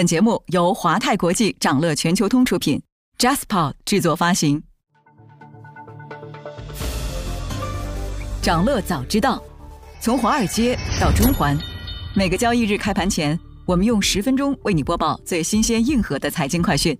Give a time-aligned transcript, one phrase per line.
[0.00, 2.80] 本节目由华泰国际掌乐全球通出品
[3.18, 4.62] ，JustPod 制作发行。
[8.40, 9.42] 掌乐早知道，
[10.00, 11.54] 从华尔街到中环，
[12.16, 16.98] 每个交易日开盘前，我们用十分钟为你播报最新鲜、硬核的财经快讯。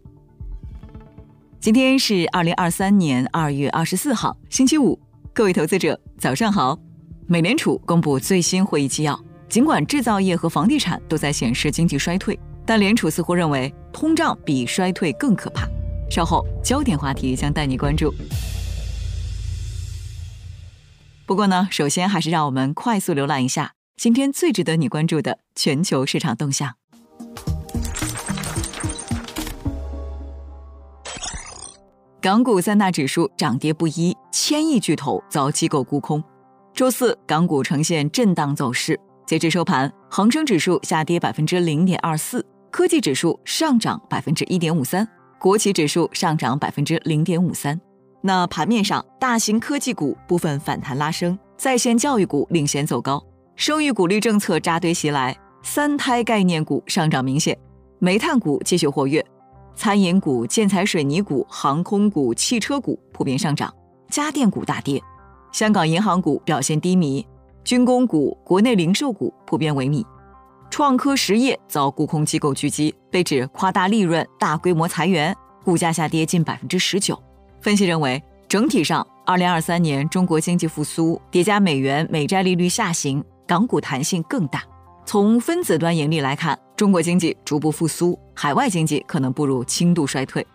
[1.59, 5.01] 今天是二零二三年二月二十四号，星期五。
[5.33, 6.79] 各位投资者，早上好。
[7.27, 12.39] 美联储公布最新会议纪要，尽管制造业和房地产都在显示经济衰退，
[12.71, 15.69] 但联储似乎认为通胀比衰退更可怕。
[16.09, 18.15] 稍后焦点话题将带你关注。
[21.27, 26.77] 不过呢，首先还是让我们快速浏览一下今天最值得你关注的全球市场动向。
[32.21, 36.23] 港股三大指数涨跌不一，千亿巨头遭机构沽空。
[36.73, 45.07] 周四，港股呈现震荡走势，截至收盘，恒生指数下跌百分之零点二四，科技指数上涨百分之一点五三，
[45.41, 47.79] 国企指数上涨百分之零点五三。
[48.23, 53.21] 那盘面上，大型科技股部分反弹拉升，在线教育股领先走高，
[53.57, 57.59] 生育鼓励政策扎堆袭来，三胎概念股上涨明显，
[57.99, 59.25] 煤炭股继续活跃，
[59.75, 63.75] 餐饮股、建材水泥股、航空股、汽车股普遍上涨，
[64.09, 65.03] 家电股大跌，
[65.51, 67.27] 香港银行股表现低迷，
[67.65, 70.05] 军工股、国内零售股普遍萎靡，
[70.71, 77.21] 创科实业遭沽空机构狙击，被指夸大利润、大规模裁员，股价下跌近百分之十九。
[77.61, 84.63] 分析认为，整体上，二零二三年中国经济复苏叠加美元美债利率下行，港股弹性更大。
[85.05, 90.47] 从分子端盈利来看，中国经济逐步复苏，海外经济可能步入轻度衰退。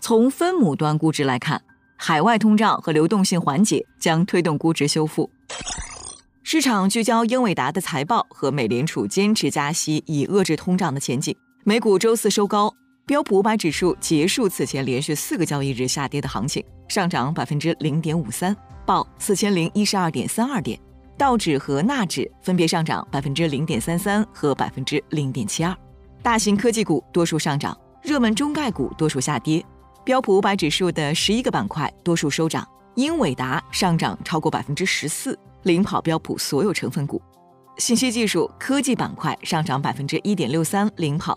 [0.00, 1.60] 从分母端估值来看，
[1.96, 5.28] 海外通胀和流动性缓解将推动估值修复。
[6.46, 11.34] 市场聚焦英伟达的财报和美联储坚持加息以遏制通胀的前景。
[11.64, 12.70] 美股周四收高。
[13.06, 20.78] 标普五百指数结束此前连续四个交易日下跌的行情，上涨百分之零点五三，报四千零一十二点三二点。
[21.16, 25.74] 道指和纳指分别上涨百分之零点三三和百分之零点七二。
[26.22, 29.64] 大型科技股多数上涨，热门中概股多数下跌。
[30.04, 37.20] 标普五百指数的十一个板块多数收涨，英伟达上涨超过百分之十四，领跑标普所有成分股。
[37.78, 41.36] 信息技术科技板块上涨百分之一点六三，领跑。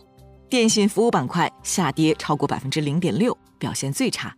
[0.50, 4.36] 电信服务板块下跌超过百分之零点六，表现最差。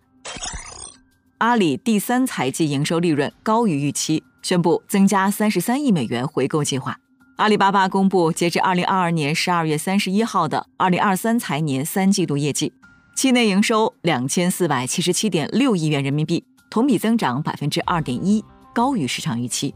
[1.39, 6.97] 阿里第三财季营收利润高于预期，宣布增加三十三亿美元回购计划。
[7.35, 12.73] 阿里巴巴公布截至二零二二年十二月三十一号的二零二三财年三季度业绩，
[13.15, 18.43] 期内营收两千四百七十七点六亿元人民币，同比增长百分之二点一，
[18.73, 19.73] 高于市场预期。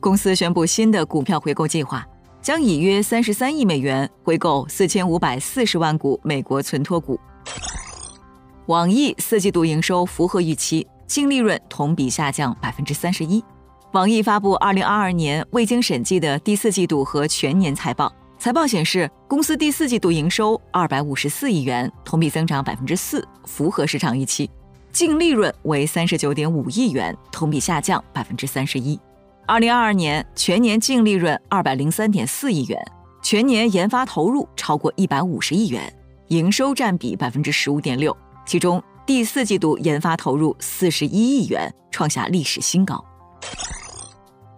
[0.00, 2.06] 公司宣布新的股票回购计划。
[2.42, 7.16] 将以约三十三亿美元回购四千五百四十万股美国存托股。
[8.66, 13.42] 网易四季度营收符合预期，净利润同比下降百分之三十一。
[13.92, 24.50] 网易发布二零二二年未经审计的第四季度和全年财报，财报显示公司第四季度营收二百五十四亿元，同比增长百分之四，符合市场预期；
[24.92, 28.98] 净利润为三十九点五亿元，同比下降百分之三十一。
[29.46, 32.78] 二零二二年全年净利润二百零三点四亿元，
[33.22, 35.90] 全年研发投入超过一百五十亿元，
[36.28, 38.14] 营收占比百分之十五点六，
[38.44, 43.02] 其中第四季度研发投入四十一亿元，创下历史新高。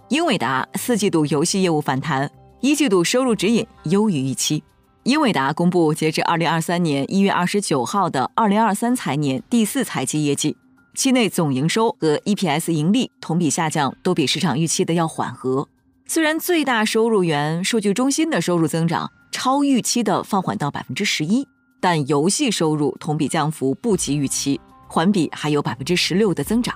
[0.09, 2.29] 英伟达四季度游戏业务反弹，
[2.61, 4.65] 一季度收入指引优于预期。
[5.05, 10.57] 英伟达公布截至二零二三年一月二十九号的二零二三财年第四财季业绩。
[10.95, 15.69] 期内总营收和 EPS 盈利同比下降，都比市场预期的要缓和。
[16.07, 21.47] 虽然最大收入源数据中心的收入增长超预期的放缓到百分之十一，
[21.81, 26.75] 但游戏收入同比降幅不及预期，环比还有百分之十六的增长。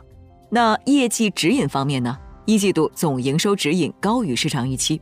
[0.50, 2.14] 那业绩指引方面呢？
[2.44, 5.00] 一季度总营收指引高于市场预期。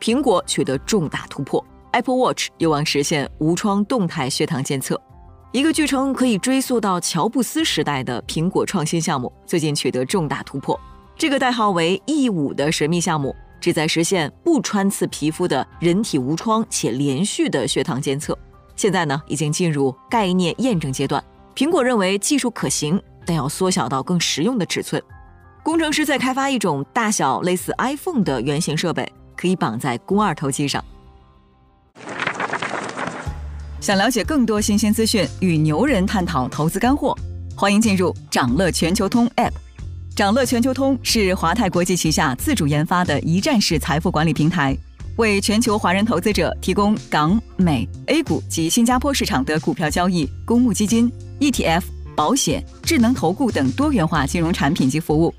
[0.00, 1.64] 苹果取得重大突破
[1.96, 5.00] ，Apple Watch 有望实现无创动态血糖监测。
[5.50, 10.78] 一个据称可以追溯到乔布斯时代的苹果创新项目，最近取得重大突破。
[11.16, 18.36] 这个代号为 E 五的神秘项目，旨在实现不穿刺皮肤的人体无创且连续的血糖监测。
[18.74, 21.24] 现在呢，已经进入概念验证阶段。
[21.54, 25.02] 苹果认为技术可行，但要缩小到更实用的尺寸。
[25.62, 30.84] 工程师在开发一种大小类似 iPhone 的圆形设备，可以绑在肱二头肌上。
[33.86, 37.16] 想了解更多新鲜资讯，与牛人探讨投资干货，
[37.54, 39.52] 欢迎进入掌乐全球通 App。
[40.16, 44.76] 掌乐全球通是华泰国际旗下自主研发的一站式财富管理平台，
[45.18, 51.82] 为全球华人投资者提供港、美、A 股及新加坡市场的股票交易、公募基金、ETF、
[52.16, 55.32] 保险、智能投顾等多元化金融产品及服务。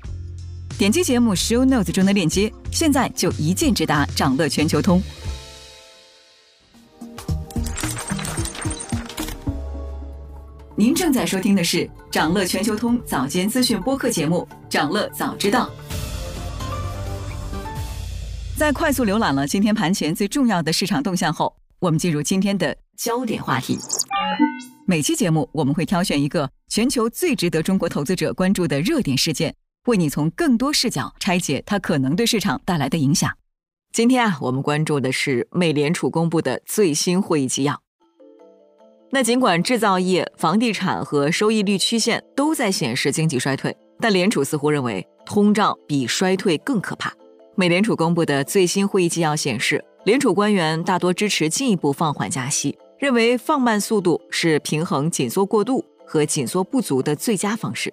[0.78, 5.02] 点击节目 show notes 中的链接，现在就一键直达掌乐全球通。
[10.78, 15.68] 您正在收听的是掌乐全球通早间资讯播客节目《掌乐早知道》。
[18.56, 23.76] 在快速浏览了今天盘前最重要的市场动向后，我们进入今天的焦点话题。
[24.86, 33.28] 每期节目我们会挑选一个全球最值得中国投资者关注的热点事件，为你从更多视角拆解它可能对市场带来的影响。
[33.92, 37.80] 今天啊，我们关注的是美联储公布的最新会议纪要。
[39.10, 47.12] 那尽管制造业、房地产和收益率曲线都在显示经济衰退，但联储似乎认为通胀比衰退更可怕。
[47.54, 57.92] 美联储公布的最新会议纪要显示，联储官员大多支持进一步放缓加息，认为放慢速度是平衡紧缩过度和紧缩不足的最佳方式。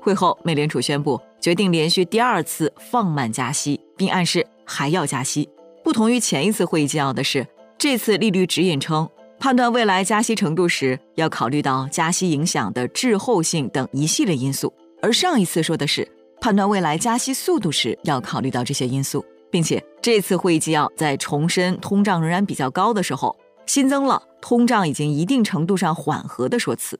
[0.00, 5.48] 会后，美联储宣布决定连续第二次放慢加息，并暗示还要加息。
[5.84, 7.46] 不同于前一次会议纪要的是，
[7.78, 9.08] 这次利率指引称。
[9.38, 14.72] 判断未来加息程度时，要考虑到加息影响的滞后性等一系列因素；
[15.02, 16.10] 而上一次说的是
[16.40, 23.36] 判断未来加息速度时，要考虑到这些因素，并且这次会议纪要在重申通胀仍然比较高的时候，
[23.66, 26.98] 新增了通胀已经一定程度上缓和的说辞。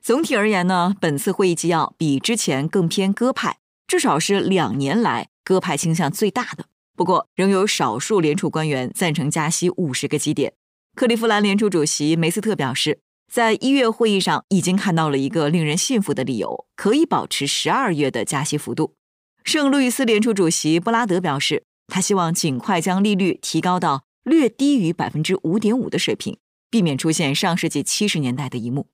[0.00, 6.64] 总体而言呢，本次会议纪要比之前更偏鸽派，至少是两年来鸽派倾向最大的。
[6.96, 10.54] 不过，仍有少数联储官员赞成加息五十个基点。
[10.94, 13.00] 克利夫兰联储主席梅斯特表示，
[13.32, 18.94] 在一月会议上已经看到了一个令人信服的理由，可以保持十二月的加息幅度。
[19.42, 26.36] 圣路易斯联储主席布拉德表示，他希望尽快将利率提高到略低于百分之五点五的水平，
[26.70, 28.88] 避免出现上世纪七十年代的一幕。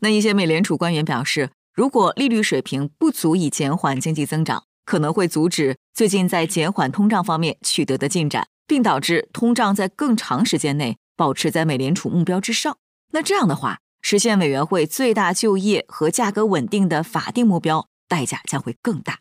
[0.00, 10.98] 那一些美联储官员表示，如果利率水平不足以减缓经济增长，可能会阻止最近在减缓通胀方面取得的进展，并导致通胀在更长时间内。
[11.18, 12.78] 保持在美联储目标之上，
[13.10, 19.18] 那这样的话，实现委员会最大就业和价格稳定的法定目标代价将会更大。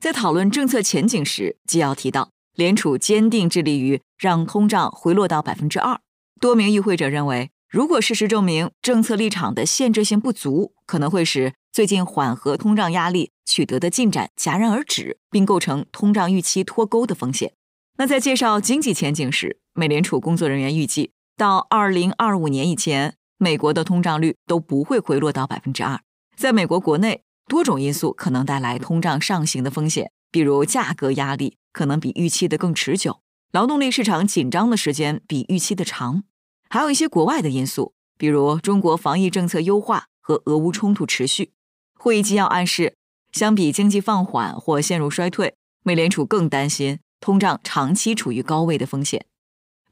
[0.00, 6.00] 在讨论政策前景时，纪要提到，联储坚定致力于让通胀回落到百分之二。
[6.40, 17.54] 多名与会者认为，如果事实证明政策立场的限制性不足，可能会使最近缓和通胀压力取得的进展戛然而止，并构成通胀预期脱钩的风险。
[17.98, 21.10] 那在介绍经济前景时，美联储工作人员预计。
[21.40, 25.98] 到二零二五年以前，美国的通胀率都不会回落到百分之二。
[26.36, 33.22] 在美国国内，多种因素可能带来通胀上行的风险，比如价格压力可能比预期的更持久，
[33.52, 36.24] 劳动力市场紧张的时间比预期的长，
[36.68, 41.52] 还有一些国外的因素，比如中国防疫政策优化和俄乌冲突持续。
[41.98, 42.96] 会议纪要暗示，
[43.32, 45.54] 相比经济放缓或陷入衰退，
[45.84, 49.24] 美联储更担心通胀长期处于高位的风险。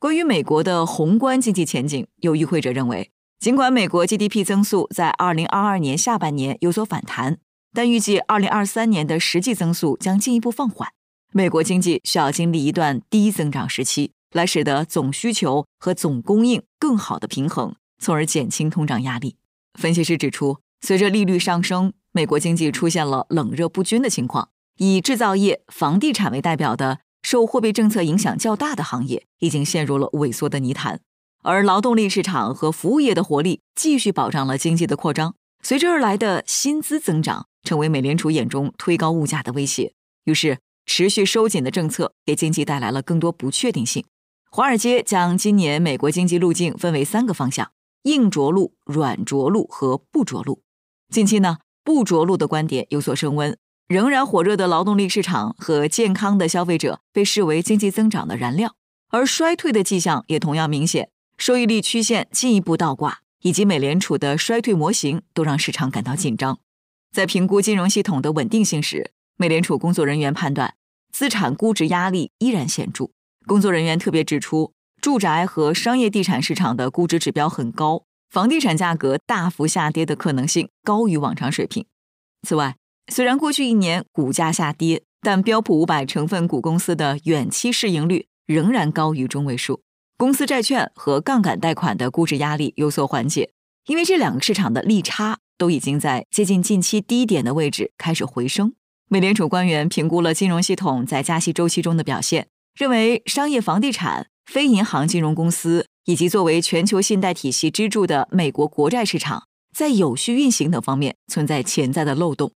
[0.00, 3.10] 关于美国的宏观经济前景，有与会者认为，
[3.40, 7.38] 尽管美国 GDP 增速在2022年下半年有所反弹，
[7.74, 10.90] 但预计2023年的实际增速将进一步放缓。
[11.32, 19.34] 美国经济需要经历一段低增长时期，来使得总需求和总供应更好的平衡，从而减轻通胀压力。
[19.76, 27.00] 分析师指出，随着利率上升，美国经济出现了冷热不均的情况，以制造业、房地产为代表的。
[27.30, 31.02] 受货币政策影响较大的行业已经陷入了萎缩的泥潭，
[31.42, 35.34] 而劳动力市场和服务业的活力继续保障了经济的扩张。
[35.62, 39.92] 随之而来的薪资增长成为美联储眼中推高物价的威胁。
[40.24, 44.06] 于是，持续收紧的政策给经济带来了更多不确定性。
[44.50, 47.70] 华尔街将今年美国经济路径分为三个方向：
[48.04, 50.62] 硬着陆、软着陆和不着陆。
[51.10, 53.58] 近期呢，不着陆的观点有所升温。
[53.88, 58.74] 仍然火热的劳动力市场和健康的消费者被视为经济增长的燃料，
[59.08, 66.58] 而衰退的迹象也同样明显，收益率曲线进一步倒挂，以及美联储的衰退模型都让市场感到紧张。
[67.10, 70.74] 在评估金融系统的稳定性时，美联储工作人员判断
[71.10, 73.08] 资产估值压力依然显著。
[73.46, 81.86] 工作人员特别指出，住宅和商业地产市场的估值指标很高，房地产价格大幅下跌的可能性高于往常水平。
[82.46, 82.76] 此外，
[83.10, 89.80] 虽然过去一年股价下跌，但标普五百成分股公司的远期市盈率仍然高于中位数。
[90.16, 93.50] 公司债券和杠杆贷款的估值压力有所缓解，
[93.86, 98.74] 因为这两个市场的利差都已经在接近近期低点的位置开始回升。
[99.08, 112.52] 美联储官员评估了金融系统在加息周期中的表现，认为商业房地产、非银行金融公司以及作为全球信贷体系支柱的美国国债市场，在有序运行等方面存在潜在的漏洞。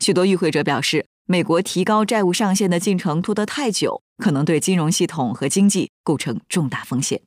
[0.00, 7.20] 许多与会者表示，美国提高债务上限的进程拖得太久，可能对金融系统和经济构成重大风险。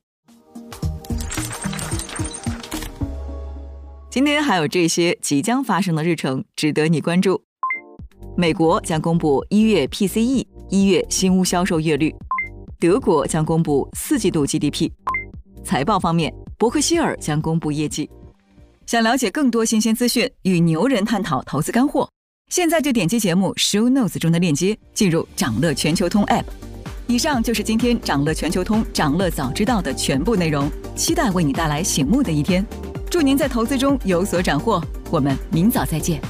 [4.10, 7.42] 今天还有这些即将发生的日程值得你关注：
[8.36, 12.10] 美国将公布一月 PCE 一月新屋销售月率；
[12.78, 14.90] 德国将公布四季度 GDP。
[15.64, 18.08] 财报方面，伯克希尔将公布业绩。
[18.86, 22.08] 想了解更多新鲜资讯，与牛人探讨投资干货，
[22.48, 26.44] 现在就点击节目 Show Notes 中的链接，进入掌乐全球通 App。
[27.06, 32.64] 以上就是今天掌乐全球通掌乐早知道的全部内容，期待为你带来醒目的一天。
[33.10, 36.22] 祝您在投资中有所斩获，我们明早再见。